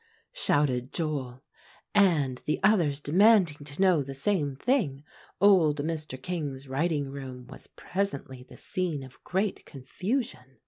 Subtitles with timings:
[0.33, 1.43] shouted Joel;
[1.93, 5.03] and the others demanding to know the same thing,
[5.39, 6.19] old Mr.
[6.19, 10.57] King's writing room was presently the scene of great confusion.